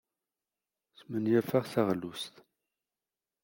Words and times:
Smenyafeɣ 0.99 1.63
taɣlust. 1.71 2.35